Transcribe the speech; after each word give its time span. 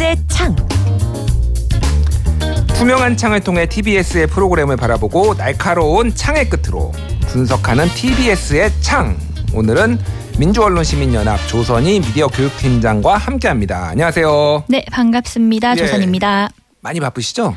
TBS의 0.00 0.16
창. 0.28 0.56
투명한 2.68 3.18
창을 3.18 3.40
통해 3.40 3.66
TBS의 3.66 4.28
프로그램을 4.28 4.78
바라보고 4.78 5.34
날카로운 5.34 6.14
창의 6.14 6.48
끝으로 6.48 6.90
분석하는 7.28 7.86
TBS의 7.88 8.72
창. 8.80 9.14
오늘은 9.52 9.98
민주언론시민연합 10.38 11.46
조선희 11.48 12.00
미디어 12.00 12.28
교육팀장과 12.28 13.18
함께합니다. 13.18 13.88
안녕하세요. 13.88 14.64
네, 14.68 14.86
반갑습니다. 14.90 15.72
예. 15.72 15.76
조선입니다. 15.76 16.48
많이 16.80 16.98
바쁘시죠? 16.98 17.54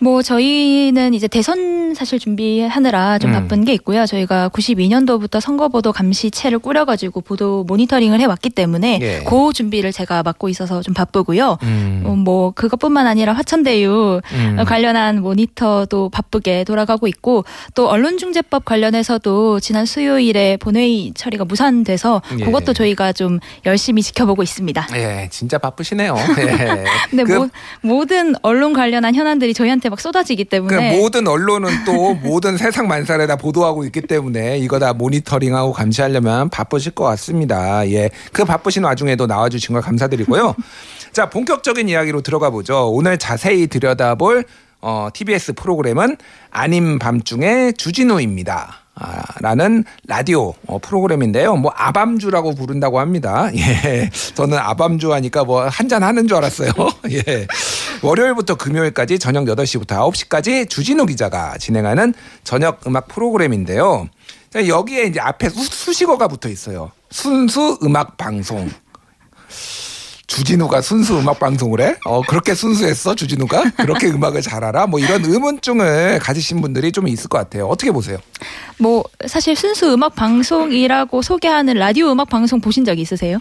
뭐 0.00 0.22
저희는 0.22 1.12
이제 1.14 1.26
대선 1.26 1.92
사실 1.94 2.20
준비하느라 2.20 3.18
좀 3.18 3.30
음. 3.30 3.34
바쁜 3.34 3.64
게 3.64 3.72
있고요. 3.74 4.06
저희가 4.06 4.48
92년도부터 4.50 5.40
선거보도 5.40 5.92
감시체를 5.92 6.60
꾸려가지고 6.60 7.20
보도 7.22 7.64
모니터링을 7.64 8.20
해왔기 8.20 8.50
때문에 8.50 8.98
예. 9.02 9.24
그 9.26 9.52
준비를 9.52 9.90
제가 9.90 10.22
맡고 10.22 10.48
있어서 10.50 10.82
좀 10.82 10.94
바쁘고요. 10.94 11.58
음. 11.64 12.02
어, 12.06 12.10
뭐 12.14 12.52
그것뿐만 12.52 13.08
아니라 13.08 13.32
화천대유 13.32 14.20
음. 14.32 14.64
관련한 14.66 15.20
모니터도 15.20 16.10
바쁘게 16.10 16.62
돌아가고 16.64 17.08
있고 17.08 17.44
또 17.74 17.88
언론중재법 17.88 18.64
관련해서도 18.64 19.58
지난 19.58 19.84
수요일에 19.84 20.58
본회의 20.58 21.12
처리가 21.16 21.44
무산돼서 21.44 22.22
예. 22.38 22.44
그것도 22.44 22.72
저희가 22.72 23.12
좀 23.12 23.40
열심히 23.66 24.02
지켜보고 24.02 24.44
있습니다. 24.44 24.86
예, 24.94 25.28
진짜 25.32 25.58
바쁘시네요. 25.58 26.14
예. 26.38 26.84
근데 27.10 27.24
그- 27.24 27.32
모, 27.32 27.48
모든 27.80 28.34
언론 28.42 28.72
관련한 28.74 29.14
현안들이 29.16 29.54
저희한테 29.54 29.87
막 29.90 30.00
쏟아지기 30.00 30.44
그 30.44 30.50
때문에 30.50 30.98
모든 30.98 31.26
언론은 31.26 31.84
또 31.84 32.14
모든 32.22 32.56
세상 32.56 32.88
만사를 32.88 33.26
다 33.26 33.36
보도하고 33.36 33.84
있기 33.84 34.02
때문에 34.02 34.58
이거 34.58 34.78
다 34.78 34.92
모니터링하고 34.92 35.72
감시하려면 35.72 36.48
바쁘실 36.50 36.92
것 36.92 37.04
같습니다. 37.04 37.88
예. 37.90 38.10
그 38.32 38.44
바쁘신 38.44 38.84
와중에도 38.84 39.26
나와주신 39.26 39.72
걸 39.72 39.82
감사드리고요. 39.82 40.54
자, 41.12 41.30
본격적인 41.30 41.88
이야기로 41.88 42.20
들어가 42.20 42.50
보죠. 42.50 42.90
오늘 42.90 43.18
자세히 43.18 43.66
들여다볼 43.66 44.44
어, 44.80 45.08
TBS 45.12 45.54
프로그램은 45.54 46.16
아님 46.50 46.98
밤중에 46.98 47.72
주진우입니다. 47.72 48.88
아, 49.00 49.22
라는 49.40 49.84
라디오 50.06 50.54
어, 50.66 50.78
프로그램인데요. 50.80 51.54
뭐 51.56 51.72
아밤주라고 51.76 52.54
부른다고 52.54 52.98
합니다. 52.98 53.48
예. 53.54 54.10
저는 54.34 54.58
아밤주 54.58 55.12
하니까 55.12 55.44
뭐 55.44 55.68
한잔 55.68 56.02
하는 56.02 56.26
줄 56.26 56.36
알았어요. 56.36 56.72
예. 57.10 57.46
월요일부터 58.02 58.56
금요일까지 58.56 59.18
저녁 59.18 59.44
8시부터 59.44 59.88
9시까지 60.12 60.68
주진우 60.68 61.06
기자가 61.06 61.58
진행하는 61.58 62.14
저녁 62.44 62.80
음악 62.86 63.08
프로그램인데요. 63.08 64.08
자, 64.50 64.66
여기에 64.66 65.04
이제 65.04 65.20
앞에 65.20 65.48
수, 65.50 65.64
수식어가 65.64 66.28
붙어 66.28 66.48
있어요. 66.48 66.90
순수 67.10 67.78
음악 67.82 68.16
방송. 68.16 68.70
주진우가 70.26 70.82
순수 70.82 71.18
음악 71.18 71.40
방송을 71.40 71.80
해? 71.80 71.96
어 72.04 72.20
그렇게 72.20 72.54
순수했어 72.54 73.14
주진우가? 73.14 73.70
그렇게 73.78 74.06
음악을 74.12 74.42
잘 74.42 74.62
알아? 74.62 74.86
뭐 74.86 75.00
이런 75.00 75.24
의문증을 75.24 76.18
가지신 76.20 76.60
분들이 76.60 76.92
좀 76.92 77.08
있을 77.08 77.28
것 77.28 77.38
같아요. 77.38 77.66
어떻게 77.66 77.90
보세요? 77.90 78.18
뭐 78.78 79.02
사실 79.26 79.56
순수 79.56 79.90
음악 79.92 80.14
방송이라고 80.14 81.22
소개하는 81.22 81.74
라디오 81.74 82.12
음악 82.12 82.28
방송 82.28 82.60
보신 82.60 82.84
적 82.84 82.98
있으세요? 82.98 83.38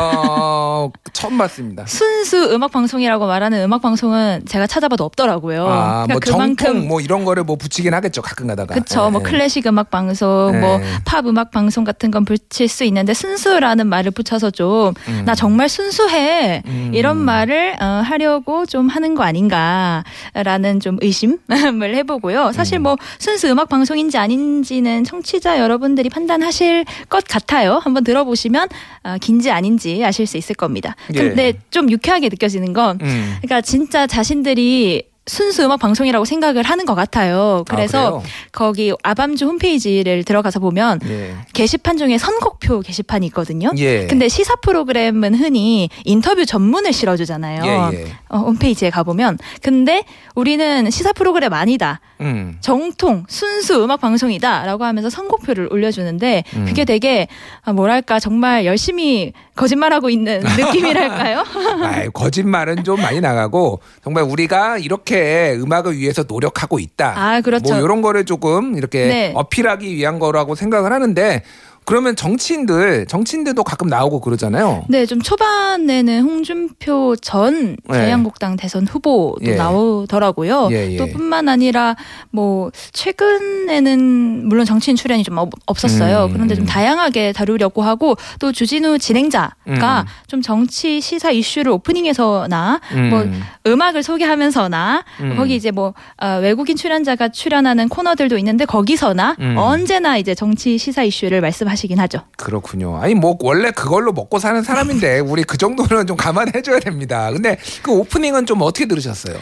어 0.00 0.90
처음 1.12 1.38
봤습니다. 1.38 1.84
순수 1.86 2.52
음악 2.52 2.72
방송이라고 2.72 3.26
말하는 3.26 3.62
음악 3.62 3.82
방송은 3.82 4.42
제가 4.46 4.66
찾아봐도 4.66 5.04
없더라고요. 5.04 5.66
아, 5.68 6.06
뭐 6.08 6.18
그러니까 6.18 6.30
정통 6.30 6.88
뭐 6.88 7.00
이런 7.00 7.24
거를 7.24 7.44
뭐 7.44 7.56
붙이긴 7.56 7.94
하겠죠 7.94 8.22
가끔 8.22 8.46
가다가. 8.46 8.74
그쵸. 8.74 9.10
뭐 9.10 9.20
예. 9.20 9.30
클래식 9.30 9.66
음악 9.66 9.90
방송, 9.90 10.52
네. 10.52 10.60
뭐팝 10.60 11.26
음악 11.26 11.50
방송 11.50 11.84
같은 11.84 12.10
건 12.10 12.24
붙일 12.24 12.68
수 12.68 12.84
있는데 12.84 13.14
순수라는 13.14 13.86
말을 13.86 14.10
붙여서 14.10 14.50
좀나 14.50 14.92
음. 15.08 15.26
정말 15.36 15.68
순수해 15.68 16.62
음. 16.66 16.90
이런 16.94 17.18
말을 17.18 17.76
어, 17.80 17.84
하려고 18.04 18.66
좀 18.66 18.88
하는 18.88 19.14
거 19.14 19.22
아닌가라는 19.22 20.80
좀 20.80 20.98
의심을 21.00 21.38
해보고요. 21.94 22.52
사실 22.52 22.78
음. 22.78 22.82
뭐 22.82 22.96
순수 23.18 23.48
음악 23.48 23.68
방송인지 23.68 24.18
아닌지는 24.18 25.04
청취자 25.04 25.60
여러분들이 25.60 26.08
판단하실 26.08 26.84
것 27.08 27.24
같아요. 27.24 27.80
한번 27.82 28.04
들어보시면 28.04 28.68
어, 29.04 29.16
긴지 29.20 29.50
아닌지 29.50 29.81
아실 30.04 30.26
수 30.26 30.36
있을 30.36 30.54
겁니다. 30.54 30.96
예. 31.14 31.18
근데 31.18 31.52
좀 31.70 31.90
유쾌하게 31.90 32.28
느껴지는 32.28 32.72
건 32.72 32.98
음. 33.02 33.36
그러니까 33.40 33.60
진짜 33.60 34.06
자신들이 34.06 35.12
순수 35.26 35.62
음악 35.62 35.78
방송이라고 35.78 36.24
생각을 36.24 36.64
하는 36.64 36.84
것 36.84 36.96
같아요. 36.96 37.62
그래서 37.68 38.18
아, 38.18 38.22
거기 38.50 38.92
아밤주 39.04 39.46
홈페이지를 39.46 40.24
들어가서 40.24 40.58
보면? 40.58 40.98
예. 41.06 41.36
게시판 41.52 41.96
중에 41.96 42.18
선곡표 42.18 42.80
게시판이 42.80 43.26
있거든요. 43.26 43.70
예. 43.76 44.08
근데 44.08 44.28
시사 44.28 44.56
프로그램은 44.56 45.36
흔히 45.36 45.90
인터뷰 46.04 46.44
전문을 46.44 46.92
실어주잖아요. 46.92 47.92
예, 47.92 47.96
예. 48.00 48.06
어, 48.30 48.38
홈페이지에 48.38 48.90
가보면. 48.90 49.38
근데 49.62 50.04
우리는 50.34 50.90
시사 50.90 51.12
프로그램 51.12 51.52
아니다. 51.52 52.00
음. 52.22 52.56
정통 52.60 53.24
순수 53.28 53.82
음악 53.82 54.00
방송이다라고 54.00 54.84
하면서 54.84 55.10
선곡표를 55.10 55.68
올려주는데 55.70 56.44
음. 56.56 56.64
그게 56.66 56.84
되게 56.84 57.26
아, 57.62 57.72
뭐랄까 57.72 58.18
정말 58.20 58.64
열심히 58.64 59.32
거짓말하고 59.54 60.08
있는 60.08 60.40
느낌이랄까요? 60.56 61.44
아이, 61.84 62.08
거짓말은 62.08 62.84
좀 62.84 63.00
많이 63.00 63.20
나가고 63.20 63.80
정말 64.02 64.24
우리가 64.24 64.78
이렇게 64.78 65.54
음악을 65.56 65.98
위해서 65.98 66.24
노력하고 66.26 66.78
있다. 66.78 67.14
아, 67.16 67.40
그렇죠. 67.40 67.74
뭐 67.74 67.82
이런 67.82 68.02
거를 68.02 68.24
조금 68.24 68.76
이렇게 68.76 69.06
네. 69.06 69.32
어필하기 69.34 69.94
위한 69.94 70.18
거라고 70.18 70.54
생각을 70.54 70.92
하는데 70.92 71.42
그러면 71.84 72.14
정치인들 72.16 73.06
정치인들도 73.06 73.64
가끔 73.64 73.88
나오고 73.88 74.20
그러잖아요. 74.20 74.84
네, 74.88 75.04
좀 75.06 75.20
초반에는 75.20 76.22
홍준표 76.22 77.16
전 77.16 77.76
네. 77.88 77.94
자유한국당 77.98 78.56
대선 78.56 78.86
후보도 78.86 79.38
예. 79.42 79.56
나오더라고요. 79.56 80.68
예, 80.70 80.92
예. 80.92 80.96
또 80.96 81.06
뿐만 81.08 81.48
아니라 81.48 81.96
뭐 82.30 82.70
최근에는 82.92 84.48
물론 84.48 84.64
정치인 84.64 84.96
출연이 84.96 85.22
좀 85.24 85.38
없- 85.38 85.50
없었어요. 85.66 86.26
음, 86.26 86.32
그런데 86.32 86.54
좀 86.54 86.64
음. 86.64 86.66
다양하게 86.66 87.32
다루려고 87.32 87.82
하고 87.82 88.16
또 88.38 88.52
주진우 88.52 88.98
진행자가 88.98 89.52
음. 89.68 90.06
좀 90.26 90.42
정치 90.42 91.00
시사 91.00 91.30
이슈를 91.30 91.72
오프닝에서나 91.72 92.80
음. 92.92 93.08
뭐 93.10 93.26
음악을 93.66 94.02
소개하면서나 94.02 95.04
음. 95.20 95.36
거기 95.36 95.54
이제 95.56 95.70
뭐 95.70 95.94
어, 96.20 96.38
외국인 96.42 96.76
출연자가 96.76 97.28
출연하는 97.30 97.88
코너들도 97.88 98.38
있는데 98.38 98.64
거기서나 98.64 99.36
음. 99.40 99.54
언제나 99.56 100.16
이제 100.16 100.34
정치 100.34 100.78
시사 100.78 101.02
이슈를 101.02 101.40
말씀 101.40 101.68
하시긴 101.72 101.98
하죠. 102.00 102.20
그렇군요. 102.36 102.96
아니 102.98 103.14
뭐 103.14 103.36
원래 103.40 103.70
그걸로 103.70 104.12
먹고 104.12 104.38
사는 104.38 104.62
사람인데 104.62 105.20
우리 105.20 105.42
그 105.44 105.56
정도는 105.56 106.06
좀 106.06 106.16
감안해 106.16 106.62
줘야 106.62 106.78
됩니다. 106.78 107.30
근데 107.32 107.58
그 107.82 107.90
오프닝은 107.92 108.46
좀 108.46 108.62
어떻게 108.62 108.86
들으셨어요? 108.86 109.36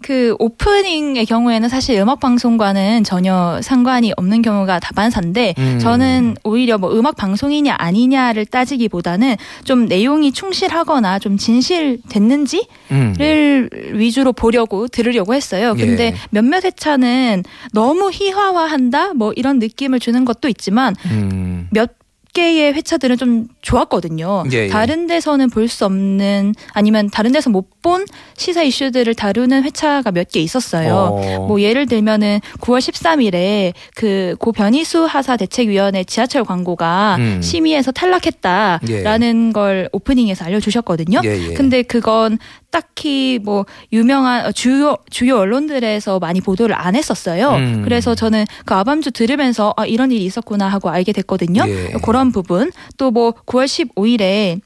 그 0.00 0.36
오프닝의 0.38 1.26
경우에는 1.26 1.68
사실 1.68 1.98
음악 1.98 2.20
방송과는 2.20 3.04
전혀 3.04 3.60
상관이 3.62 4.12
없는 4.16 4.42
경우가 4.42 4.78
다반사인데 4.78 5.54
음. 5.58 5.78
저는 5.80 6.36
오히려 6.44 6.78
뭐 6.78 6.92
음악 6.96 7.16
방송이냐 7.16 7.74
아니냐를 7.78 8.46
따지기보다는 8.46 9.36
좀 9.64 9.86
내용이 9.86 10.32
충실하거나 10.32 11.18
좀 11.18 11.36
진실됐는지를 11.36 12.68
음. 12.92 13.68
위주로 13.94 14.32
보려고 14.32 14.86
들으려고 14.88 15.34
했어요. 15.34 15.74
근데 15.74 16.06
예. 16.06 16.14
몇몇 16.30 16.64
회차는 16.64 17.42
너무 17.72 18.10
희화화한다 18.12 19.14
뭐 19.14 19.32
이런 19.34 19.58
느낌을 19.58 19.98
주는 19.98 20.24
것도 20.24 20.48
있지만 20.48 20.94
음. 21.06 21.68
몇 21.70 21.90
개의 22.34 22.72
회차들은 22.74 23.16
좀 23.16 23.46
좋았거든요. 23.62 24.44
예, 24.52 24.64
예. 24.64 24.68
다른 24.68 25.06
데서는 25.06 25.50
볼 25.50 25.68
수 25.68 25.84
없는 25.84 26.54
아니면 26.72 27.10
다른 27.10 27.32
데서 27.32 27.50
못 27.50 27.66
본 27.80 28.04
시사 28.36 28.62
이슈들을 28.64 29.14
다루는 29.14 29.62
회차가 29.64 30.10
몇 30.10 30.28
개 30.32 30.40
있었어요. 30.40 30.94
어. 30.94 31.46
뭐 31.46 31.60
예를 31.62 31.86
들면은 31.86 32.40
9월 32.60 32.80
13일에 32.80 33.72
그 33.94 34.34
고 34.38 34.52
변희수 34.52 35.04
하사 35.06 35.36
대책위원회 35.36 36.04
지하철 36.04 36.44
광고가 36.44 37.16
음. 37.18 37.40
심의에서 37.42 37.92
탈락했다라는 37.92 39.52
걸 39.52 39.88
오프닝에서 39.92 40.44
알려주셨거든요. 40.44 41.20
예, 41.24 41.48
예. 41.50 41.54
근데 41.54 41.82
그건 41.82 42.38
딱히 42.70 43.38
뭐 43.42 43.64
유명한 43.92 44.46
어, 44.46 44.52
주요 44.52 44.96
주요 45.10 45.38
언론들에서 45.38 46.18
많이 46.18 46.40
보도를 46.40 46.74
안 46.78 46.94
했었어요. 46.94 47.50
음. 47.54 47.82
그래서 47.82 48.14
저는 48.14 48.44
그 48.64 48.74
아밤주 48.74 49.10
들으면서 49.10 49.72
아 49.76 49.86
이런 49.86 50.12
일이 50.12 50.24
있었구나 50.24 50.68
하고 50.68 50.90
알게 50.90 51.12
됐거든요. 51.12 51.64
예. 51.66 51.92
그런 52.04 52.30
부분 52.32 52.70
또 52.96 53.10
뭐 53.10 53.32
9월 53.46 53.64
15일에 53.64 54.60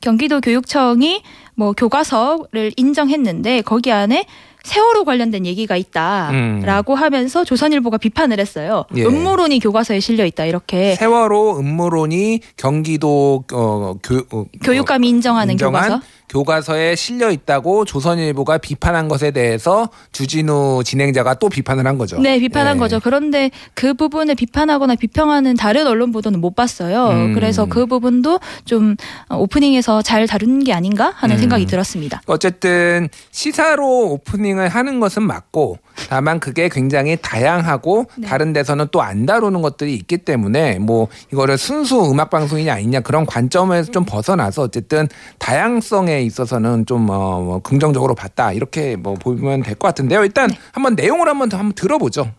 경기도 0.00 0.40
교육청이 0.40 1.22
뭐 1.54 1.72
교과서를 1.72 2.72
인정했는데 2.76 3.62
거기 3.62 3.92
안에 3.92 4.26
세월호 4.64 5.04
관련된 5.04 5.44
얘기가 5.44 5.76
있다라고 5.76 6.94
하면서 6.94 7.44
조선일보가 7.44 7.98
비판을 7.98 8.40
했어요. 8.40 8.86
예. 8.96 9.04
음모론이 9.04 9.58
교과서에 9.58 10.00
실려 10.00 10.24
있다 10.24 10.46
이렇게 10.46 10.94
세월호 10.94 11.58
음모론이 11.58 12.40
경기도 12.56 13.44
어, 13.52 13.94
교, 14.02 14.22
어, 14.32 14.46
교육감이 14.62 15.06
인정하는 15.06 15.52
인정한 15.52 15.82
교과서. 15.82 16.02
교과서에 16.30 16.96
실려 16.96 17.30
있다고 17.30 17.84
조선일보가 17.84 18.58
비판한 18.58 19.06
것에 19.08 19.30
대해서 19.30 19.90
주진우 20.12 20.82
진행자가 20.84 21.34
또 21.34 21.48
비판을 21.48 21.86
한 21.86 21.98
거죠. 21.98 22.18
네, 22.18 22.40
비판한 22.40 22.76
예. 22.76 22.78
거죠. 22.80 22.98
그런데 22.98 23.50
그 23.74 23.92
부분을 23.94 24.34
비판하거나 24.34 24.94
비평하는 24.96 25.54
다른 25.54 25.86
언론 25.86 26.10
보도는 26.10 26.40
못 26.40 26.56
봤어요. 26.56 27.08
음. 27.10 27.34
그래서 27.34 27.66
그 27.66 27.86
부분도 27.86 28.40
좀 28.64 28.96
어, 29.28 29.36
오프닝에서 29.36 30.00
잘 30.02 30.26
다룬 30.26 30.64
게 30.64 30.72
아닌가 30.72 31.12
하는 31.14 31.36
음. 31.36 31.40
생각이 31.44 31.66
들었습니다. 31.66 32.20
어쨌든 32.26 33.08
시사로 33.30 34.10
오프닝을 34.12 34.68
하는 34.68 35.00
것은 35.00 35.22
맞고 35.22 35.78
다만 36.08 36.40
그게 36.40 36.68
굉장히 36.68 37.16
다양하고 37.20 38.06
네. 38.16 38.26
다른 38.26 38.52
데서는 38.52 38.88
또 38.90 39.04
안 39.04 39.26
다루는 39.26 39.60
것들이 39.62 39.94
있기 39.94 40.18
때문에 40.18 40.78
뭐 40.78 41.08
이거를 41.30 41.58
순수 41.58 42.10
음악 42.10 42.30
방송이냐 42.30 42.72
아니냐 42.72 43.00
그런 43.00 43.26
관점에서 43.26 43.92
좀 43.92 44.04
벗어나서 44.04 44.62
어쨌든 44.62 45.08
다양성에 45.38 46.22
있어서는 46.22 46.86
좀 46.86 47.08
어, 47.10 47.40
뭐 47.40 47.58
긍정적으로 47.60 48.14
봤다 48.14 48.52
이렇게 48.52 48.96
뭐 48.96 49.14
보면 49.14 49.62
될 49.62 49.74
것 49.74 49.88
같은데요. 49.88 50.24
일단 50.24 50.48
네. 50.48 50.58
한번 50.72 50.94
내용을 50.94 51.28
한번 51.28 51.48
더 51.48 51.58
한번 51.58 51.74
들어보죠. 51.74 52.30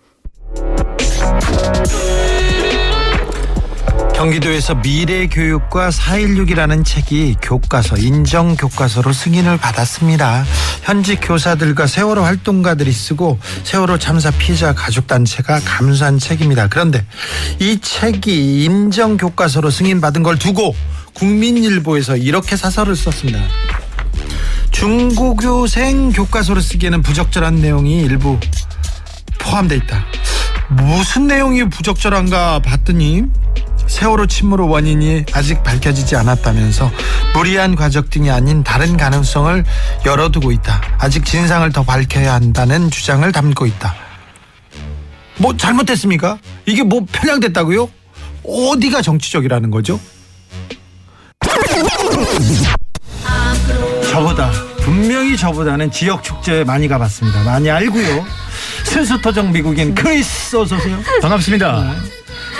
경기도에서 4.16 4.76
미래교육과 4.76 5.90
4.16이라는 5.90 6.86
책이 6.86 7.36
교과서, 7.42 7.98
인정 7.98 8.56
교과서로 8.56 9.12
승인을 9.12 9.58
받았습니다. 9.58 10.46
현직 10.84 11.20
교사들과 11.22 11.86
세월호 11.86 12.24
활동가들이 12.24 12.94
쓰고 12.94 13.38
세월호 13.64 13.98
참사 13.98 14.32
피해자 14.32 14.74
가족단체가 14.74 15.60
감수한 15.66 16.18
책입니다. 16.18 16.68
그런데 16.70 17.06
이 17.60 17.80
책이 17.82 18.64
인정 18.64 19.18
교과서로 19.18 19.70
승인받은 19.70 20.24
걸 20.24 20.40
두고 20.40 20.74
국민일보에서 21.14 22.16
이렇게 22.16 22.56
사설을 22.56 22.96
썼습니다. 22.96 23.42
중고교생 24.72 26.12
교과서로 26.12 26.62
쓰기에는 26.62 27.02
부적절한 27.02 27.56
내용이 27.56 28.02
일부 28.02 28.40
포함돼 29.40 29.76
있다. 29.76 30.06
무슨 30.70 31.28
내용이 31.28 31.66
부적절한가 31.70 32.60
봤더니 32.60 33.24
세월호 33.88 34.26
침몰의 34.28 34.68
원인이 34.68 35.26
아직 35.34 35.64
밝혀지지 35.64 36.16
않았다면서 36.16 36.92
무리한 37.34 37.76
과적 37.76 38.10
등이 38.10 38.30
아닌 38.32 38.64
다른 38.64 38.98
가능성을 38.98 39.64
열어두고 40.06 40.52
있다. 40.52 40.82
아직 40.98 41.26
진상을 41.26 41.70
더 41.72 41.84
밝혀야 41.84 42.34
한다는 42.34 42.90
주장을 42.90 43.30
담고 43.32 43.66
있다. 43.66 43.96
뭐 45.38 45.56
잘못됐습니까? 45.56 46.38
이게 46.66 46.84
뭐 46.84 47.06
편향됐다고요? 47.12 47.90
어디가 48.44 49.02
정치적이라는 49.02 49.72
거죠? 49.72 50.00
저보다 54.12 54.52
분명히 54.81 55.36
저보다는 55.36 55.92
지역 55.92 56.24
축제 56.24 56.64
많이 56.64 56.88
가봤습니다. 56.88 57.44
많이 57.44 57.70
알고요. 57.70 58.26
순수토정 58.86 59.52
미국인 59.52 59.94
크리스 59.94 60.56
어서 60.56 60.76
오세요. 60.76 60.98
반갑습니다. 61.22 61.96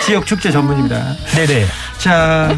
지역 0.06 0.26
축제 0.26 0.52
전문입니다. 0.52 1.16
네네. 1.36 1.66
자, 1.98 2.56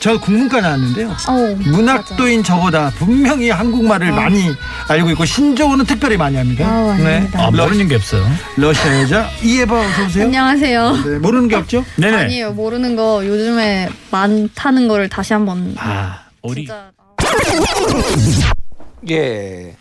저 0.00 0.18
국문과 0.18 0.60
나왔는데요. 0.60 1.10
어, 1.28 1.56
문학도인 1.58 2.42
저보다 2.42 2.90
분명히 2.90 3.50
한국말을 3.50 4.10
많이 4.12 4.52
알고 4.88 5.10
있고 5.10 5.24
신조어는 5.24 5.84
특별히 5.86 6.16
많이 6.16 6.36
합니다. 6.36 6.66
아우, 6.68 6.90
아닙니다. 6.90 7.46
아, 7.46 7.50
모르는 7.50 7.86
게 7.88 7.94
없어요. 7.96 8.24
러시아 8.56 9.00
여자 9.02 9.28
이해봐 9.42 9.74
어서 9.78 10.04
오세요. 10.06 10.24
안녕하세요. 10.24 10.92
네, 11.04 11.18
모르는 11.18 11.48
게 11.48 11.56
없죠? 11.56 11.84
네네. 11.96 12.16
아니에요. 12.16 12.52
모르는 12.52 12.96
거 12.96 13.24
요즘에 13.24 13.88
많다는 14.10 14.88
거를 14.88 15.08
다시 15.08 15.32
한번 15.32 15.74
아, 15.78 16.20
우리 16.42 16.64
진짜 16.66 16.90
예. 19.10 19.76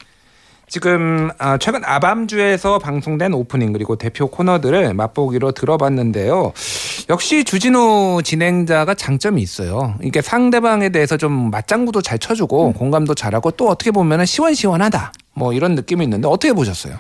지금 0.69 1.30
아, 1.38 1.58
최근 1.58 1.81
아밤주에서 1.86 2.80
방송된 2.80 3.34
오프닝 3.34 3.72
그리고 3.74 3.96
대표 3.96 4.28
코너들을 4.28 4.94
맛보기로 4.94 5.54
들어봤는데요. 5.54 6.52
역시 7.10 7.44
주진우 7.44 8.22
진행자가 8.24 8.94
장점이 8.94 9.42
있어요. 9.42 9.96
이게 10.04 10.22
상대방에 10.22 10.90
대해서 10.90 11.16
좀 11.16 11.50
맞장구도 11.52 12.02
잘 12.02 12.19
쳐주고 12.19 12.74
공감도 12.74 13.16
잘하고 13.16 13.52
또 13.52 13.69
어떻게 13.69 13.92
보면 13.92 14.25
시원시원하다. 14.25 15.14
뭐 15.36 15.54
이런 15.54 15.75
느낌이 15.75 16.04
있는데 16.04 16.28
어떻게 16.28 16.52
보셨어요? 16.54 16.96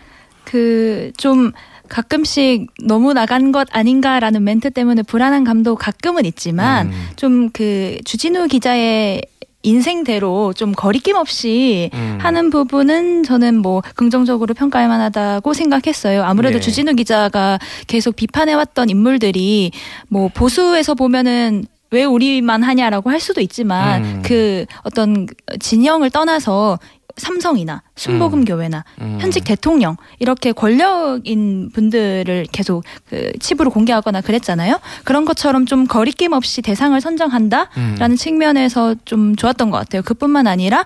그 0.45 1.11
좀 1.17 1.51
가끔씩 1.89 2.67
너무 2.85 3.13
나간 3.13 3.51
것 3.51 3.67
아닌가라는 3.71 4.43
멘트 4.43 4.71
때문에 4.71 5.03
불안한 5.03 5.43
감도 5.43 5.75
가끔은 5.75 6.25
있지만 6.25 6.87
음. 6.87 7.07
좀그 7.15 7.99
주진우 8.05 8.47
기자의 8.47 9.21
인생대로 9.63 10.53
좀 10.53 10.71
거리낌 10.71 11.15
없이 11.15 11.89
음. 11.93 12.17
하는 12.21 12.49
부분은 12.49 13.23
저는 13.23 13.57
뭐 13.57 13.81
긍정적으로 13.95 14.53
평가할 14.53 14.87
만하다고 14.87 15.53
생각했어요. 15.53 16.23
아무래도 16.23 16.57
예. 16.57 16.59
주진우 16.59 16.93
기자가 16.93 17.59
계속 17.87 18.15
비판해왔던 18.15 18.89
인물들이 18.89 19.71
뭐 20.09 20.29
보수에서 20.29 20.93
보면은 20.93 21.65
왜 21.89 22.03
우리만 22.03 22.63
하냐라고 22.63 23.09
할 23.09 23.19
수도 23.19 23.41
있지만 23.41 24.03
음. 24.03 24.21
그 24.23 24.65
어떤 24.83 25.27
진영을 25.59 26.09
떠나서 26.09 26.79
삼성이나 27.17 27.81
순복음 27.95 28.45
교회나 28.45 28.83
음. 29.01 29.17
현직 29.19 29.43
대통령 29.43 29.97
이렇게 30.19 30.51
권력인 30.51 31.71
분들을 31.73 32.47
계속 32.51 32.83
그 33.09 33.31
칩으로 33.39 33.69
공개하거나 33.71 34.21
그랬잖아요. 34.21 34.79
그런 35.03 35.25
것처럼 35.25 35.65
좀 35.65 35.87
거리낌 35.87 36.33
없이 36.33 36.61
대상을 36.61 36.99
선정한다라는 37.01 38.11
음. 38.11 38.15
측면에서 38.15 38.95
좀 39.05 39.35
좋았던 39.35 39.71
것 39.71 39.77
같아요. 39.77 40.01
그뿐만 40.03 40.47
아니라 40.47 40.85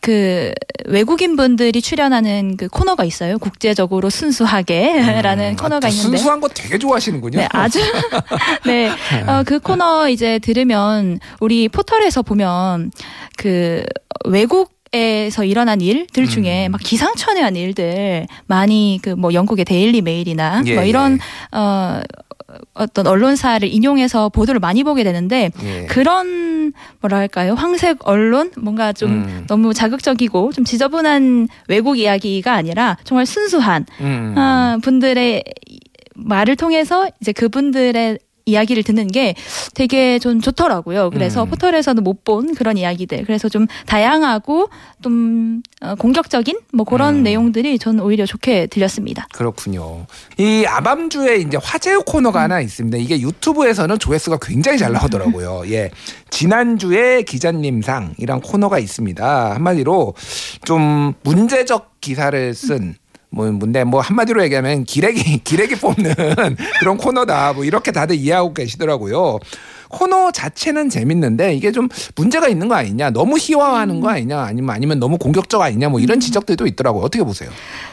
그 0.00 0.52
외국인 0.86 1.36
분들이 1.36 1.82
출연하는 1.82 2.56
그 2.56 2.68
코너가 2.68 3.04
있어요. 3.04 3.38
국제적으로 3.38 4.08
순수하게라는 4.08 5.50
음. 5.50 5.56
코너가 5.56 5.86
아, 5.86 5.90
있는데. 5.90 6.16
순수한 6.16 6.40
거 6.40 6.48
되게 6.48 6.78
좋아하시는군요. 6.78 7.38
네, 7.38 7.48
아주 7.50 7.80
네. 8.66 8.90
어, 9.26 9.42
그 9.44 9.58
코너 9.58 10.08
이제 10.08 10.38
들으면 10.38 11.18
우리 11.40 11.68
포털에서 11.68 12.22
보면 12.22 12.92
그 13.36 13.84
외국 14.24 14.81
에서 14.94 15.44
일어난 15.44 15.80
일들 15.80 16.26
중에 16.28 16.66
음. 16.68 16.72
막 16.72 16.80
기상천외한 16.82 17.56
일들 17.56 18.26
많이 18.46 18.98
그 19.02 19.10
뭐 19.16 19.32
영국의 19.32 19.64
데일리 19.64 20.02
메일이나 20.02 20.62
예, 20.66 20.74
뭐 20.74 20.84
이런 20.84 21.14
예. 21.14 21.56
어 21.56 22.02
어떤 22.74 23.06
언론사를 23.06 23.66
인용해서 23.72 24.28
보도를 24.28 24.60
많이 24.60 24.84
보게 24.84 25.02
되는데 25.04 25.50
예. 25.64 25.86
그런 25.86 26.74
뭐랄까요 27.00 27.54
황색 27.54 27.98
언론 28.06 28.50
뭔가 28.58 28.92
좀 28.92 29.10
음. 29.12 29.44
너무 29.48 29.72
자극적이고 29.72 30.52
좀 30.52 30.64
지저분한 30.64 31.48
외국 31.68 31.98
이야기가 31.98 32.52
아니라 32.52 32.98
정말 33.04 33.24
순수한 33.24 33.86
음. 34.00 34.34
아, 34.36 34.76
분들의 34.82 35.42
이- 35.68 35.80
말을 36.14 36.56
통해서 36.56 37.08
이제 37.22 37.32
그분들의 37.32 38.18
이야기를 38.46 38.82
듣는 38.82 39.08
게 39.08 39.34
되게 39.74 40.18
좀 40.18 40.40
좋더라고요. 40.40 41.10
그래서 41.10 41.44
음. 41.44 41.50
포털에서는 41.50 42.02
못 42.02 42.22
본 42.24 42.54
그런 42.54 42.76
이야기들. 42.76 43.24
그래서 43.24 43.48
좀 43.48 43.66
다양하고 43.86 44.68
좀 45.02 45.62
어, 45.80 45.96
공격적인 45.96 46.58
뭐 46.72 46.84
그런 46.84 47.16
음. 47.16 47.22
내용들이 47.24 47.78
저는 47.78 48.00
오히려 48.04 48.26
좋게 48.26 48.68
들렸습니다. 48.68 49.26
그렇군요. 49.32 50.06
이 50.38 50.64
아밤주에 50.66 51.38
이제 51.38 51.58
화제 51.60 51.96
코너가 51.96 52.42
하나 52.42 52.60
있습니다. 52.60 52.96
이게 52.98 53.20
유튜브에서는 53.20 53.98
조회수가 53.98 54.38
굉장히 54.40 54.78
잘 54.78 54.92
나오더라고요. 54.92 55.62
예. 55.72 55.90
지난주에 56.30 57.22
기자님상 57.22 58.14
이란 58.18 58.40
코너가 58.40 58.78
있습니다. 58.78 59.54
한마디로 59.54 60.14
좀 60.64 61.14
문제적 61.22 62.00
기사를 62.00 62.54
쓴 62.54 62.94
뭐 63.32 63.50
뭔데 63.50 63.82
뭐 63.84 64.00
한마디로 64.00 64.42
얘기하면 64.44 64.84
기레기 64.84 65.38
기레기 65.44 65.74
뽑는 65.74 66.14
그런 66.78 66.96
코너다. 66.96 67.54
뭐 67.54 67.64
이렇게 67.64 67.90
다들 67.90 68.16
이해하고 68.16 68.54
계시더라고요. 68.54 69.38
코너 69.88 70.30
자체는 70.30 70.88
재밌는데 70.88 71.54
이게 71.54 71.72
좀 71.72 71.88
문제가 72.14 72.48
있는 72.48 72.68
거 72.68 72.74
아니냐? 72.74 73.10
너무 73.10 73.36
희화화하는 73.38 74.00
거 74.00 74.08
아니냐? 74.08 74.40
아니면 74.40 74.74
아니면 74.74 74.98
너무 74.98 75.18
공격적 75.18 75.60
아니냐? 75.60 75.88
뭐 75.88 76.00
이런 76.00 76.20
지적들도 76.20 76.66
있더라고요. 76.66 77.02
어떻게 77.02 77.24
보세요? 77.24 77.50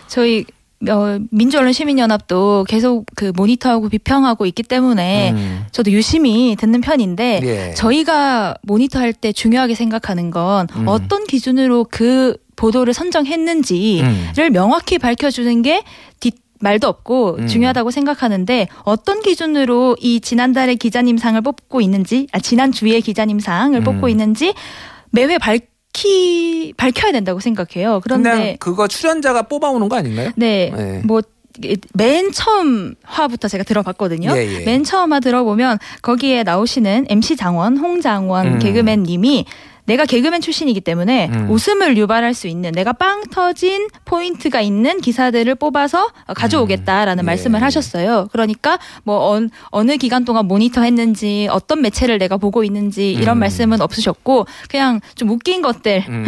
저희 0.08 0.46
어, 0.90 1.20
민주언론 1.32 1.74
시민연합도 1.74 2.66
계속 2.70 3.06
그 3.16 3.34
모니터하고 3.36 3.90
비평하고 3.90 4.46
있기 4.46 4.64
때문에 4.64 5.32
음. 5.32 5.66
저도 5.74 5.92
유심히 5.92 6.56
듣는 6.58 6.80
편인데 6.80 7.42
예. 7.44 7.74
저희가 7.74 8.56
모니터할 8.62 9.12
때 9.12 9.34
중요하게 9.34 9.76
생각하는 9.76 10.32
건 10.32 10.68
음. 10.78 10.88
어떤 10.88 11.26
기준으로 11.26 11.86
그 11.92 12.38
보도를 12.60 12.94
선정했는지를 12.94 14.04
음. 14.38 14.54
명확히 14.54 14.98
밝혀주는 14.98 15.62
게 15.62 15.82
뒷 16.20 16.36
말도 16.60 16.88
없고 16.88 17.38
음. 17.40 17.48
중요하다고 17.48 17.92
생각하는데 17.92 18.68
어떤 18.84 19.22
기준으로 19.22 19.96
이 20.02 20.20
지난달에 20.20 20.76
기자님상을 20.76 21.40
뽑고 21.42 21.80
있는지 21.80 22.28
아 22.34 22.40
지난 22.40 22.74
주에 22.74 23.00
기자님상을 23.00 23.80
음. 23.80 23.84
뽑고 23.84 24.10
있는지 24.10 24.54
매회 25.12 25.38
밝히 25.38 26.74
밝혀야 26.76 27.14
된다고 27.14 27.40
생각해요. 27.40 28.02
그런데 28.04 28.58
그거 28.60 28.88
출연자가 28.88 29.44
뽑아오는 29.44 29.88
거 29.88 29.96
아닌가요? 29.96 30.32
네, 30.36 30.72
네. 30.76 31.02
뭐. 31.06 31.22
맨 31.94 32.32
처음 32.32 32.96
화부터 33.04 33.50
제가 33.50 33.66
들어봤거든요. 33.66 34.32
예, 34.34 34.48
예. 34.48 34.60
맨 34.64 34.86
처음 34.86 35.12
화 35.12 35.20
들어보면 35.20 35.78
거기에 36.02 36.44
나오시는 36.44 37.08
MC 37.10 37.36
장원, 37.36 37.76
홍 37.76 38.00
장원 38.00 38.48
음. 38.48 38.60
개그맨님이 38.60 39.46
내가 39.90 40.06
개그맨 40.06 40.42
출신이기 40.42 40.82
때문에 40.82 41.30
음. 41.34 41.50
웃음을 41.50 41.98
유발할 41.98 42.36
수 42.36 42.48
있는 42.48 42.72
내가 42.72 42.94
빵 42.94 43.24
터진 43.32 43.88
포인트가 44.06 44.62
있는 44.62 45.02
기사들을 45.02 45.56
뽑아서 45.56 46.10
가져오겠다라는 46.36 47.24
음. 47.24 47.26
말씀을 47.26 47.60
예. 47.60 47.64
하셨어요. 47.64 48.28
그러니까 48.32 48.78
뭐 49.04 49.36
어, 49.36 49.42
어느 49.72 49.98
기간 49.98 50.26
동안 50.26 50.46
모니터 50.46 50.84
했는지 50.84 51.48
어떤 51.50 51.82
매체를 51.82 52.20
내가 52.20 52.38
보고 52.38 52.64
있는지 52.64 53.12
이런 53.12 53.38
음. 53.38 53.40
말씀은 53.40 53.82
없으셨고 53.82 54.46
그냥 54.70 55.02
좀 55.16 55.30
웃긴 55.30 55.64
것들 55.64 56.06
음. 56.08 56.26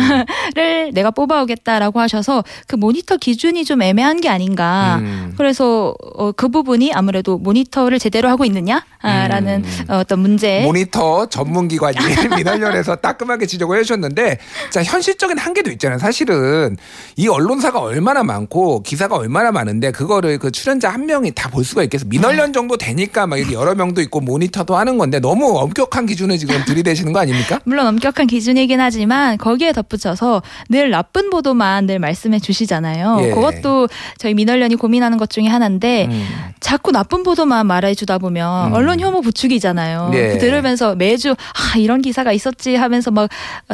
를 0.55 0.91
내가 0.93 1.11
뽑아오겠다라고 1.11 1.99
하셔서 1.99 2.43
그 2.65 2.75
모니터 2.75 3.17
기준이 3.17 3.63
좀 3.63 3.83
애매한 3.83 4.21
게 4.21 4.29
아닌가. 4.29 4.97
음. 5.01 5.35
그래서 5.37 5.93
어, 6.15 6.31
그 6.31 6.49
부분이 6.49 6.93
아무래도 6.93 7.37
모니터를 7.37 7.99
제대로 7.99 8.27
하고 8.27 8.43
있느냐라는 8.43 9.63
음. 9.63 9.85
어떤 9.89 10.19
문제. 10.19 10.63
모니터 10.63 11.27
전문 11.27 11.67
기관이 11.67 11.97
민원련에서 12.37 12.95
따끔하게 12.95 13.45
지적을 13.51 13.77
해주셨는데 13.79 14.37
자 14.71 14.81
현실적인 14.83 15.37
한계도 15.37 15.69
있잖아요. 15.71 15.99
사실은 15.99 16.75
이 17.17 17.27
언론사가 17.27 17.79
얼마나 17.79 18.23
많고 18.23 18.81
기사가 18.83 19.15
얼마나 19.17 19.51
많은데 19.51 19.91
그거를 19.91 20.39
그 20.39 20.51
출연자 20.51 20.89
한 20.89 21.05
명이 21.05 21.31
다 21.35 21.51
볼 21.51 21.65
수가 21.65 21.83
있겠어. 21.83 22.05
민원련 22.07 22.53
정도 22.53 22.77
되니까 22.77 23.27
막 23.27 23.35
이렇게 23.37 23.53
여러 23.53 23.75
명도 23.75 23.99
있고 24.01 24.21
모니터도 24.21 24.77
하는 24.77 24.97
건데 24.97 25.19
너무 25.19 25.57
엄격한 25.59 26.05
기준을 26.05 26.37
지금 26.37 26.63
들이대시는 26.65 27.11
거 27.11 27.19
아닙니까? 27.19 27.59
물론 27.65 27.87
엄격한 27.87 28.27
기준이긴 28.27 28.79
하지만 28.79 29.37
거기에 29.37 29.73
덧붙여서 29.73 30.41
늘 30.69 30.89
나쁜 30.91 31.29
보도만 31.29 31.87
늘 31.87 31.99
말씀해 31.99 32.39
주시잖아요. 32.39 33.17
예. 33.23 33.29
그것도 33.31 33.89
저희 34.17 34.33
민원련이 34.33 34.75
고민하는 34.75 35.17
것 35.17 35.29
중에 35.29 35.47
하나인데 35.47 36.07
음. 36.09 36.25
자꾸 36.61 36.91
나쁜 36.93 37.23
보도만 37.23 37.67
말해주다 37.67 38.17
보면 38.19 38.67
음. 38.69 38.73
언론 38.73 39.01
혐오 39.01 39.19
부추기잖아요. 39.19 40.11
예. 40.13 40.29
그 40.29 40.37
들으면서 40.37 40.95
매주 40.95 41.31
아 41.31 41.77
이런 41.77 42.01
기사가 42.01 42.31
있었지 42.31 42.75
하면서 42.77 43.11
막 43.11 43.29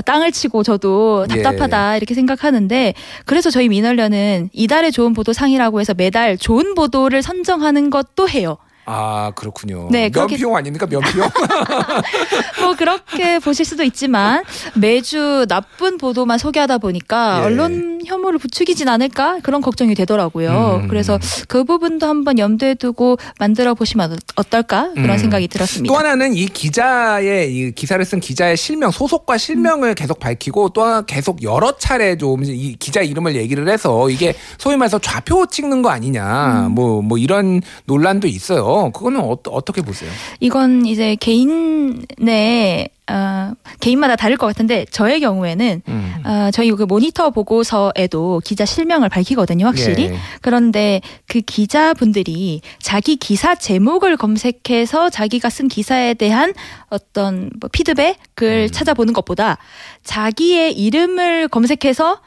땅을 0.05 0.31
치고 0.31 0.63
저도 0.63 1.25
답답하다 1.27 1.93
예. 1.93 1.97
이렇게 1.97 2.13
생각하는데 2.13 2.93
그래서 3.25 3.49
저희 3.49 3.69
민원련은 3.69 4.49
이달의 4.53 4.91
좋은 4.91 5.13
보도 5.13 5.33
상이라고 5.33 5.79
해서 5.79 5.93
매달 5.93 6.37
좋은 6.37 6.75
보도를 6.75 7.21
선정하는 7.21 7.89
것도 7.89 8.29
해요. 8.29 8.57
아 8.89 9.33
그렇군요. 9.35 9.89
네, 9.91 10.07
그렇게- 10.09 10.35
면피용 10.35 10.55
아닙니까 10.55 10.87
면피용? 10.89 11.27
뭐 12.61 12.75
그렇게 12.75 13.39
보실 13.39 13.65
수도 13.65 13.83
있지만 13.83 14.43
매주 14.75 15.45
나쁜 15.49 15.97
보도만 15.97 16.37
소개하다 16.37 16.77
보니까 16.77 17.39
예. 17.41 17.45
언론 17.45 17.96
혐오를 18.07 18.39
부추기진 18.39 18.87
않을까 18.89 19.39
그런 19.43 19.61
걱정이 19.61 19.93
되더라고요. 19.95 20.81
음. 20.83 20.87
그래서 20.87 21.19
그 21.47 21.63
부분도 21.63 22.07
한번 22.07 22.39
염두에 22.39 22.73
두고 22.73 23.17
만들어 23.39 23.73
보시면 23.75 24.17
어떨까 24.35 24.91
그런 24.95 25.11
음. 25.11 25.17
생각이 25.17 25.47
들었습니다. 25.47 25.93
또 25.93 25.99
하나는 25.99 26.33
이 26.33 26.45
기자의 26.47 27.55
이 27.55 27.71
기사를 27.73 28.03
쓴 28.03 28.19
기자의 28.19 28.57
실명 28.57 28.89
소속과 28.91 29.37
실명을 29.37 29.93
계속 29.95 30.19
밝히고 30.19 30.69
또 30.69 31.05
계속 31.05 31.43
여러 31.43 31.77
차례 31.77 32.17
좀 32.17 32.37
이 32.47 32.75
기자 32.79 33.01
이름을 33.01 33.35
얘기를 33.35 33.67
해서 33.67 34.09
이게 34.09 34.33
소위 34.57 34.77
말해서 34.77 34.99
좌표 34.99 35.47
찍는 35.47 35.81
거 35.81 35.89
아니냐 35.89 36.69
뭐뭐 36.71 37.17
이런 37.17 37.61
논란도 37.85 38.27
있어요. 38.27 38.91
그거는 38.91 39.19
어, 39.21 39.37
어떻게 39.49 39.81
보세요? 39.81 40.09
이건 40.39 40.85
이제 40.85 41.15
개인의 41.15 42.89
어, 43.09 43.53
개인마다 43.79 44.15
다를 44.15 44.35
것 44.35 44.47
같은데 44.47 44.85
저의 44.91 45.19
경우에는 45.21 45.81
음. 45.87 46.13
어, 46.25 46.49
저희 46.51 46.71
그 46.71 46.83
모니터 46.83 47.29
보고서에도 47.29 48.41
기자 48.43 48.65
실명을 48.65 49.07
밝히거든요, 49.09 49.65
확실히. 49.65 50.05
예. 50.05 50.17
그런데 50.41 51.01
그 51.27 51.39
기자분들이 51.39 52.61
자기 52.79 53.15
기사 53.15 53.55
제목을 53.55 54.17
검색해서 54.17 55.09
자기가 55.09 55.49
쓴 55.49 55.69
기사에 55.69 56.15
대한 56.15 56.53
어떤 56.89 57.49
뭐 57.59 57.69
피드백을 57.71 58.67
음. 58.67 58.71
찾아보는 58.71 59.13
것보다 59.13 59.57
자기의 60.03 60.73
이름을 60.73 61.47
검색해서 61.47 62.19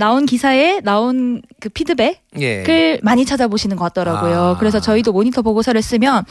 나온 0.00 0.24
기사에 0.24 0.80
나온 0.80 1.42
그 1.60 1.68
피드백을 1.68 2.16
예. 2.40 2.98
많이 3.02 3.26
찾아보시는 3.26 3.76
것 3.76 3.84
같더라고요. 3.84 4.40
아. 4.40 4.56
그래서 4.58 4.80
저희도 4.80 5.12
모니터 5.12 5.42
보고서를 5.42 5.82
쓰면 5.82 6.24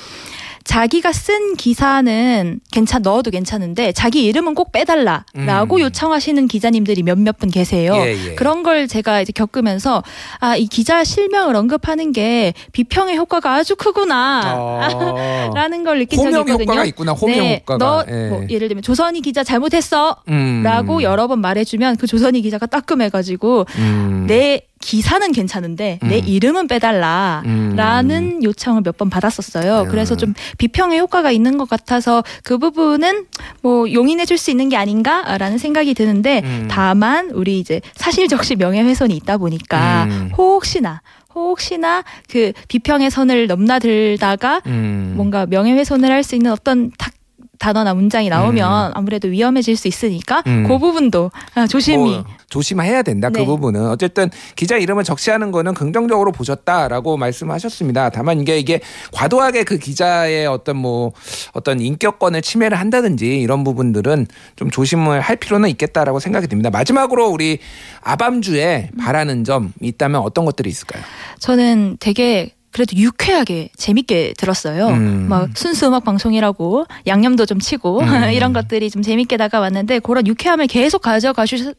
자기가 0.69 1.11
쓴 1.13 1.55
기사는 1.55 2.59
괜찮 2.71 3.01
넣어도 3.01 3.31
괜찮은데 3.31 3.91
자기 3.91 4.23
이름은 4.25 4.53
꼭 4.53 4.71
빼달라라고 4.71 5.75
음. 5.77 5.79
요청하시는 5.79 6.47
기자님들이 6.47 7.01
몇몇 7.01 7.39
분 7.39 7.49
계세요. 7.49 7.95
예, 7.95 8.11
예. 8.11 8.35
그런 8.35 8.61
걸 8.61 8.87
제가 8.87 9.21
이제 9.21 9.31
겪으면서 9.33 10.03
아 10.39 10.59
이 10.59 10.67
기자 10.67 11.03
실명을 11.03 11.55
언급하는 11.55 12.11
게 12.11 12.53
비평의 12.73 13.17
효과가 13.17 13.55
아주 13.55 13.75
크구나. 13.75 14.53
어. 14.57 15.49
라는 15.55 15.83
걸 15.83 15.99
느낀 15.99 16.19
적이 16.19 16.51
있거든요. 16.51 16.63
효과가 16.71 16.85
있구나. 16.85 17.13
호명 17.13 17.37
네, 17.39 17.63
효과가. 17.67 17.77
너 17.77 18.05
예. 18.13 18.29
뭐 18.29 18.43
예를 18.49 18.67
들면 18.67 18.83
조선이 18.83 19.21
기자 19.21 19.43
잘못했어. 19.43 20.17
음. 20.27 20.61
라고 20.63 21.01
여러 21.01 21.27
번 21.27 21.39
말해주면 21.39 21.95
그 21.95 22.05
조선이 22.05 22.41
기자가 22.41 22.65
따끔해가지고 22.65 23.65
음. 23.77 24.25
내 24.27 24.61
기사는 24.81 25.31
괜찮은데 25.31 25.99
내 26.01 26.19
음. 26.19 26.23
이름은 26.27 26.67
빼달라. 26.67 27.43
음. 27.45 27.73
라는 27.75 28.43
요청을 28.43 28.81
몇 28.83 28.99
번 28.99 29.09
받았었어요. 29.09 29.83
음. 29.83 29.87
그래서 29.89 30.17
좀 30.17 30.33
비평의 30.57 30.99
효과가 30.99 31.31
있는 31.31 31.57
것 31.57 31.69
같아서 31.69 32.21
그 32.43 32.57
부분은 32.57 33.25
뭐 33.61 33.91
용인해 33.91 34.25
줄 34.25 34.37
수 34.37 34.51
있는 34.51 34.67
게 34.69 34.75
아닌가라는 34.77 35.57
생각이 35.57 35.93
드는데 35.93 36.41
음. 36.43 36.67
다만 36.69 37.29
우리 37.31 37.59
이제 37.59 37.79
사실적시 37.95 38.55
명예훼손이 38.55 39.15
있다 39.17 39.37
보니까 39.37 40.05
음. 40.09 40.31
혹시나 40.37 41.01
혹시나 41.35 42.03
그 42.29 42.51
비평의 42.67 43.11
선을 43.11 43.47
넘나들다가 43.47 44.61
음. 44.65 45.13
뭔가 45.15 45.45
명예훼손을 45.45 46.09
할 46.11 46.23
수 46.23 46.35
있는 46.35 46.51
어떤 46.51 46.91
탁 46.97 47.08
단어나 47.59 47.93
문장이 47.93 48.29
나오면 48.29 48.93
아무래도 48.95 49.27
위험해질 49.27 49.75
수 49.75 49.87
있으니까 49.87 50.41
음. 50.47 50.65
그 50.67 50.77
부분도 50.79 51.29
아, 51.55 51.67
조심히 51.67 52.11
뭐 52.11 52.25
조심해야 52.49 53.03
된다. 53.03 53.29
그 53.29 53.39
네. 53.39 53.45
부분은 53.45 53.89
어쨌든 53.89 54.29
기자 54.55 54.77
이름을 54.77 55.03
적시하는 55.03 55.51
거는 55.51 55.73
긍정적으로 55.73 56.31
보셨다라고 56.31 57.17
말씀하셨습니다. 57.17 58.09
다만 58.09 58.39
이게 58.39 58.57
이게 58.57 58.79
과도하게 59.11 59.65
그 59.65 59.77
기자의 59.77 60.47
어떤 60.47 60.77
뭐 60.77 61.11
어떤 61.51 61.81
인격권을 61.81 62.41
침해를 62.41 62.79
한다든지 62.79 63.39
이런 63.39 63.63
부분들은 63.63 64.27
좀 64.55 64.71
조심을 64.71 65.19
할 65.19 65.35
필요는 65.35 65.69
있겠다라고 65.69 66.19
생각이 66.19 66.47
듭니다. 66.47 66.69
마지막으로 66.69 67.27
우리 67.27 67.59
아밤주에 68.01 68.91
바라는 68.97 69.43
점 69.43 69.73
있다면 69.81 70.21
어떤 70.21 70.45
것들이 70.45 70.69
있을까요? 70.69 71.03
저는 71.39 71.97
되게 71.99 72.53
그래도 72.79 72.95
유쾌하게 72.95 73.71
재밌게 73.75 74.35
들었어요. 74.37 74.87
음. 74.87 75.27
막 75.27 75.49
순수 75.53 75.87
음악 75.87 76.05
방송이라고 76.05 76.85
양념도 77.07 77.45
좀 77.45 77.59
치고 77.59 77.99
음. 77.99 78.05
이런 78.31 78.53
것들이 78.53 78.89
좀 78.89 79.01
재밌게 79.01 79.35
다가왔는데 79.35 79.99
그런 79.99 80.25
유쾌함을 80.25 80.67
계속 80.67 81.01
가져가 81.01 81.45
주셨 81.45 81.75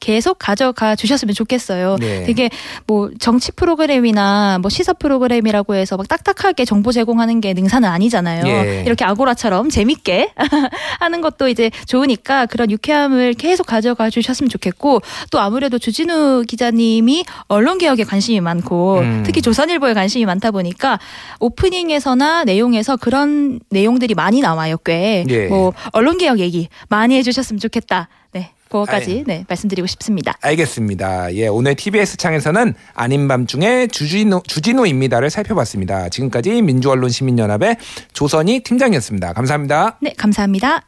계속 0.00 0.38
가져가 0.38 0.94
주셨으면 0.96 1.34
좋겠어요. 1.34 1.96
네. 1.98 2.24
되게 2.24 2.50
뭐 2.86 3.10
정치 3.18 3.52
프로그램이나 3.52 4.58
뭐 4.60 4.68
시사 4.68 4.92
프로그램이라고 4.94 5.74
해서 5.74 5.96
막 5.96 6.08
딱딱하게 6.08 6.64
정보 6.64 6.92
제공하는 6.92 7.40
게 7.40 7.54
능사는 7.54 7.88
아니잖아요. 7.88 8.46
예. 8.46 8.82
이렇게 8.86 9.04
아고라처럼 9.04 9.70
재밌게 9.70 10.32
하는 11.00 11.20
것도 11.20 11.48
이제 11.48 11.70
좋으니까 11.86 12.46
그런 12.46 12.70
유쾌함을 12.70 13.34
계속 13.34 13.66
가져가 13.66 14.10
주셨으면 14.10 14.48
좋겠고 14.48 15.00
또 15.30 15.40
아무래도 15.40 15.78
주진우 15.78 16.44
기자님이 16.46 17.24
언론 17.48 17.78
개혁에 17.78 18.04
관심이 18.04 18.40
많고 18.40 18.98
음. 18.98 19.22
특히 19.24 19.42
조선일보에 19.42 19.94
관심이 19.94 20.26
많다 20.26 20.50
보니까 20.50 20.98
오프닝에서나 21.40 22.44
내용에서 22.44 22.96
그런 22.96 23.60
내용들이 23.70 24.14
많이 24.14 24.40
나와요. 24.40 24.76
꽤 24.84 25.24
예. 25.28 25.46
뭐 25.46 25.72
언론 25.92 26.18
개혁 26.18 26.38
얘기 26.38 26.68
많이 26.88 27.16
해주셨으면 27.16 27.60
좋겠다. 27.60 28.08
네, 28.32 28.50
그거까지. 28.68 29.24
네 29.26 29.44
말씀드리고 29.48 29.86
싶습니다. 29.86 30.34
알겠습니다. 30.40 31.34
예, 31.34 31.48
오늘 31.48 31.74
TBS 31.74 32.16
창에서는 32.16 32.74
아닌 32.94 33.28
밤중에 33.28 33.88
주진우 33.88 34.42
주진우입니다를 34.46 35.30
살펴봤습니다. 35.30 36.08
지금까지 36.08 36.62
민주언론 36.62 37.10
시민연합의 37.10 37.76
조선희 38.12 38.60
팀장이었습니다. 38.60 39.32
감사합니다. 39.32 39.98
네, 40.00 40.12
감사합니다. 40.16 40.82